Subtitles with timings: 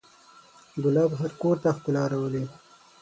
[0.83, 2.43] ګلاب هر کور ته ښکلا راولي.